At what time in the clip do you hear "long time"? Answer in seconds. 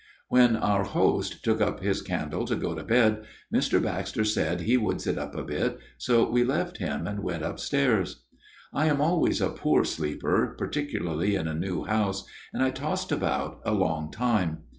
13.75-14.63